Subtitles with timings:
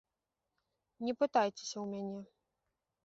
[1.07, 2.23] Не пытайцеся ў мяне.